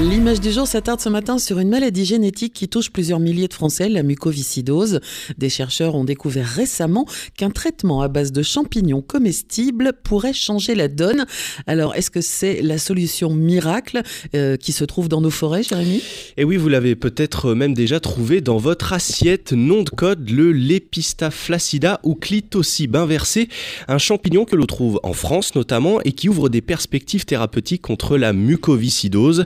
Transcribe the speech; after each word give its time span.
L'image 0.00 0.40
du 0.40 0.50
jour 0.50 0.66
s'attarde 0.66 0.98
ce 0.98 1.10
matin 1.10 1.36
sur 1.36 1.58
une 1.58 1.68
maladie 1.68 2.06
génétique 2.06 2.54
qui 2.54 2.68
touche 2.68 2.90
plusieurs 2.90 3.20
milliers 3.20 3.48
de 3.48 3.52
Français, 3.52 3.90
la 3.90 4.02
mucoviscidose. 4.02 5.00
Des 5.36 5.50
chercheurs 5.50 5.94
ont 5.94 6.04
découvert 6.04 6.46
récemment 6.46 7.04
qu'un 7.36 7.50
traitement 7.50 8.00
à 8.00 8.08
base 8.08 8.32
de 8.32 8.42
champignons 8.42 9.02
comestibles 9.02 9.92
pourrait 10.02 10.32
changer 10.32 10.74
la 10.74 10.88
donne. 10.88 11.26
Alors, 11.66 11.94
est-ce 11.96 12.10
que 12.10 12.22
c'est 12.22 12.62
la 12.62 12.78
solution 12.78 13.34
miracle 13.34 14.00
euh, 14.34 14.56
qui 14.56 14.72
se 14.72 14.84
trouve 14.84 15.10
dans 15.10 15.20
nos 15.20 15.28
forêts, 15.28 15.62
Jérémy? 15.62 16.02
Eh 16.38 16.44
oui, 16.44 16.56
vous 16.56 16.70
l'avez 16.70 16.96
peut-être 16.96 17.52
même 17.52 17.74
déjà 17.74 18.00
trouvé 18.00 18.40
dans 18.40 18.56
votre 18.56 18.94
assiette. 18.94 19.52
Nom 19.52 19.82
de 19.82 19.90
code, 19.90 20.30
le 20.30 20.50
Lepista 20.50 21.30
flaccida 21.30 22.00
ou 22.04 22.14
clitocybe 22.14 22.96
inversé, 22.96 23.50
un 23.86 23.98
champignon 23.98 24.46
que 24.46 24.56
l'on 24.56 24.66
trouve 24.66 24.98
en 25.02 25.12
France 25.12 25.54
notamment 25.54 26.00
et 26.06 26.12
qui 26.12 26.30
ouvre 26.30 26.48
des 26.48 26.62
perspectives 26.62 27.26
thérapeutiques 27.26 27.82
contre 27.82 28.16
la 28.16 28.32
mucoviscidose. 28.32 29.44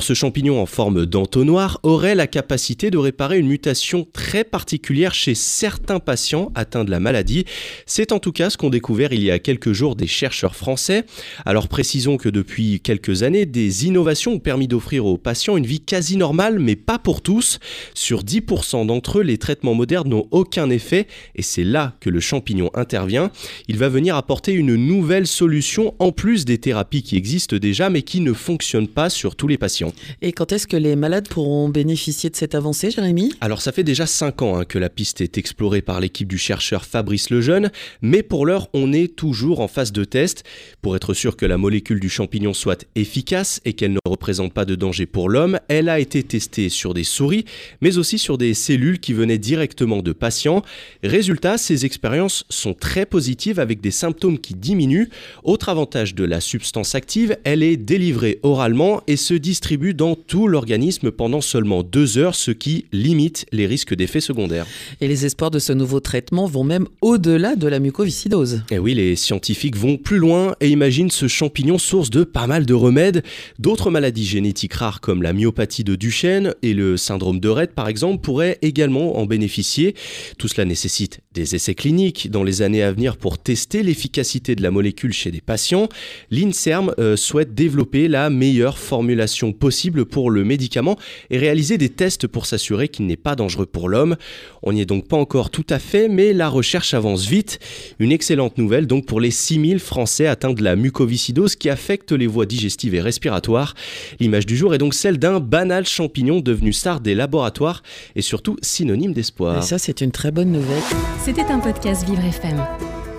Ce 0.00 0.14
champignon 0.14 0.62
en 0.62 0.66
forme 0.66 1.06
d'entonnoir 1.06 1.80
aurait 1.82 2.14
la 2.14 2.28
capacité 2.28 2.90
de 2.92 2.98
réparer 2.98 3.40
une 3.40 3.48
mutation 3.48 4.06
très 4.12 4.44
particulière 4.44 5.12
chez 5.12 5.34
certains 5.34 5.98
patients 5.98 6.52
atteints 6.54 6.84
de 6.84 6.90
la 6.92 7.00
maladie. 7.00 7.46
C'est 7.84 8.12
en 8.12 8.20
tout 8.20 8.30
cas 8.30 8.48
ce 8.48 8.56
qu'ont 8.56 8.70
découvert 8.70 9.12
il 9.12 9.24
y 9.24 9.32
a 9.32 9.40
quelques 9.40 9.72
jours 9.72 9.96
des 9.96 10.06
chercheurs 10.06 10.54
français. 10.54 11.04
Alors 11.44 11.66
précisons 11.66 12.16
que 12.16 12.28
depuis 12.28 12.80
quelques 12.80 13.24
années, 13.24 13.44
des 13.44 13.86
innovations 13.86 14.34
ont 14.34 14.38
permis 14.38 14.68
d'offrir 14.68 15.04
aux 15.04 15.18
patients 15.18 15.56
une 15.56 15.66
vie 15.66 15.80
quasi 15.80 16.16
normale, 16.16 16.60
mais 16.60 16.76
pas 16.76 17.00
pour 17.00 17.20
tous. 17.20 17.58
Sur 17.92 18.22
10% 18.22 18.86
d'entre 18.86 19.18
eux, 19.18 19.22
les 19.22 19.38
traitements 19.38 19.74
modernes 19.74 20.10
n'ont 20.10 20.28
aucun 20.30 20.70
effet 20.70 21.08
et 21.34 21.42
c'est 21.42 21.64
là 21.64 21.96
que 21.98 22.08
le 22.08 22.20
champignon 22.20 22.70
intervient. 22.74 23.32
Il 23.66 23.78
va 23.78 23.88
venir 23.88 24.14
apporter 24.14 24.52
une 24.52 24.76
nouvelle 24.76 25.26
solution 25.26 25.94
en 25.98 26.12
plus 26.12 26.44
des 26.44 26.58
thérapies 26.58 27.02
qui 27.02 27.16
existent 27.16 27.56
déjà 27.56 27.90
mais 27.90 28.02
qui 28.02 28.20
ne 28.20 28.32
fonctionnent 28.32 28.86
pas 28.86 29.10
sur 29.10 29.34
tous 29.34 29.48
les 29.48 29.58
patients. 29.58 29.71
Et 30.20 30.32
quand 30.32 30.52
est-ce 30.52 30.66
que 30.66 30.76
les 30.76 30.96
malades 30.96 31.28
pourront 31.28 31.68
bénéficier 31.68 32.30
de 32.30 32.36
cette 32.36 32.54
avancée, 32.54 32.90
Jérémy? 32.90 33.32
Alors 33.40 33.62
ça 33.62 33.72
fait 33.72 33.84
déjà 33.84 34.06
5 34.06 34.42
ans 34.42 34.58
hein, 34.58 34.64
que 34.64 34.78
la 34.78 34.90
piste 34.90 35.20
est 35.20 35.38
explorée 35.38 35.82
par 35.82 36.00
l'équipe 36.00 36.28
du 36.28 36.38
chercheur 36.38 36.84
Fabrice 36.84 37.30
Lejeune, 37.30 37.70
mais 38.02 38.22
pour 38.22 38.44
l'heure 38.46 38.68
on 38.74 38.92
est 38.92 39.16
toujours 39.16 39.60
en 39.60 39.68
phase 39.68 39.92
de 39.92 40.04
test. 40.04 40.44
Pour 40.82 40.94
être 40.96 41.14
sûr 41.14 41.36
que 41.36 41.46
la 41.46 41.56
molécule 41.56 42.00
du 42.00 42.08
champignon 42.08 42.52
soit 42.52 42.84
efficace 42.94 43.60
et 43.64 43.72
qu'elle 43.72 43.92
ne 43.92 43.98
représente 44.04 44.52
pas 44.52 44.64
de 44.64 44.74
danger 44.74 45.06
pour 45.06 45.28
l'homme, 45.28 45.58
elle 45.68 45.88
a 45.88 45.98
été 45.98 46.22
testée 46.22 46.68
sur 46.68 46.92
des 46.94 47.04
souris, 47.04 47.44
mais 47.80 47.98
aussi 47.98 48.18
sur 48.18 48.36
des 48.38 48.54
cellules 48.54 49.00
qui 49.00 49.14
venaient 49.14 49.38
directement 49.38 50.02
de 50.02 50.12
patients. 50.12 50.62
Résultat, 51.02 51.56
ces 51.56 51.86
expériences 51.86 52.44
sont 52.48 52.74
très 52.74 53.06
positives 53.06 53.58
avec 53.58 53.80
des 53.80 53.90
symptômes 53.90 54.38
qui 54.38 54.54
diminuent. 54.54 55.08
Autre 55.44 55.68
avantage 55.68 56.14
de 56.14 56.24
la 56.24 56.40
substance 56.40 56.94
active, 56.94 57.36
elle 57.44 57.62
est 57.62 57.76
délivrée 57.76 58.38
oralement 58.42 59.02
et 59.06 59.16
se 59.16 59.34
distribue 59.34 59.61
distribue 59.62 59.94
dans 59.94 60.16
tout 60.16 60.48
l'organisme 60.48 61.12
pendant 61.12 61.40
seulement 61.40 61.84
deux 61.84 62.18
heures, 62.18 62.34
ce 62.34 62.50
qui 62.50 62.86
limite 62.90 63.46
les 63.52 63.68
risques 63.68 63.94
d'effets 63.94 64.20
secondaires. 64.20 64.66
Et 65.00 65.06
les 65.06 65.24
espoirs 65.24 65.52
de 65.52 65.60
ce 65.60 65.72
nouveau 65.72 66.00
traitement 66.00 66.46
vont 66.46 66.64
même 66.64 66.88
au-delà 67.00 67.54
de 67.54 67.68
la 67.68 67.78
mucoviscidose. 67.78 68.62
Et 68.72 68.80
oui, 68.80 68.94
les 68.94 69.14
scientifiques 69.14 69.76
vont 69.76 69.98
plus 69.98 70.18
loin 70.18 70.56
et 70.60 70.68
imaginent 70.68 71.12
ce 71.12 71.28
champignon 71.28 71.78
source 71.78 72.10
de 72.10 72.24
pas 72.24 72.48
mal 72.48 72.66
de 72.66 72.74
remèdes. 72.74 73.22
D'autres 73.60 73.92
maladies 73.92 74.24
génétiques 74.24 74.74
rares 74.74 75.00
comme 75.00 75.22
la 75.22 75.32
myopathie 75.32 75.84
de 75.84 75.94
Duchenne 75.94 76.56
et 76.62 76.74
le 76.74 76.96
syndrome 76.96 77.38
de 77.38 77.48
Rett 77.48 77.72
par 77.72 77.86
exemple 77.86 78.20
pourraient 78.20 78.58
également 78.62 79.16
en 79.16 79.26
bénéficier. 79.26 79.94
Tout 80.38 80.48
cela 80.48 80.64
nécessite 80.64 81.20
des 81.34 81.54
essais 81.54 81.76
cliniques 81.76 82.32
dans 82.32 82.42
les 82.42 82.62
années 82.62 82.82
à 82.82 82.90
venir 82.90 83.16
pour 83.16 83.38
tester 83.38 83.84
l'efficacité 83.84 84.56
de 84.56 84.62
la 84.62 84.72
molécule 84.72 85.12
chez 85.12 85.30
des 85.30 85.40
patients. 85.40 85.88
L'INSERM 86.32 86.92
euh, 86.98 87.14
souhaite 87.14 87.54
développer 87.54 88.08
la 88.08 88.28
meilleure 88.28 88.76
formulation 88.76 89.51
possible 89.52 90.04
pour 90.04 90.30
le 90.30 90.44
médicament 90.44 90.96
et 91.30 91.38
réaliser 91.38 91.78
des 91.78 91.88
tests 91.88 92.26
pour 92.26 92.46
s'assurer 92.46 92.88
qu'il 92.88 93.06
n'est 93.06 93.16
pas 93.16 93.36
dangereux 93.36 93.66
pour 93.66 93.88
l'homme. 93.88 94.16
On 94.62 94.72
n'y 94.72 94.80
est 94.80 94.86
donc 94.86 95.08
pas 95.08 95.16
encore 95.16 95.50
tout 95.50 95.66
à 95.70 95.78
fait, 95.78 96.08
mais 96.08 96.32
la 96.32 96.48
recherche 96.48 96.94
avance 96.94 97.26
vite. 97.26 97.58
Une 97.98 98.12
excellente 98.12 98.58
nouvelle 98.58 98.86
donc 98.86 99.06
pour 99.06 99.20
les 99.20 99.30
6000 99.30 99.78
Français 99.78 100.26
atteints 100.26 100.52
de 100.52 100.62
la 100.62 100.76
mucoviscidose 100.76 101.56
qui 101.56 101.68
affecte 101.68 102.12
les 102.12 102.26
voies 102.26 102.46
digestives 102.46 102.94
et 102.94 103.00
respiratoires. 103.00 103.74
L'image 104.20 104.46
du 104.46 104.56
jour 104.56 104.74
est 104.74 104.78
donc 104.78 104.94
celle 104.94 105.18
d'un 105.18 105.40
banal 105.40 105.86
champignon 105.86 106.40
devenu 106.40 106.72
star 106.72 107.00
des 107.00 107.14
laboratoires 107.14 107.82
et 108.16 108.22
surtout 108.22 108.56
synonyme 108.62 109.12
d'espoir. 109.12 109.58
Et 109.58 109.62
ça, 109.62 109.78
c'est 109.78 110.00
une 110.00 110.12
très 110.12 110.30
bonne 110.30 110.52
nouvelle. 110.52 110.82
C'était 111.24 111.42
un 111.42 111.58
podcast 111.58 112.04
Vivre 112.06 112.24
FM. 112.24 112.62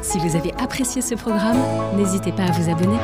Si 0.01 0.17
vous 0.19 0.35
avez 0.35 0.51
apprécié 0.57 1.01
ce 1.01 1.15
programme, 1.15 1.57
n'hésitez 1.97 2.31
pas 2.31 2.43
à 2.43 2.51
vous 2.51 2.69
abonner. 2.69 2.97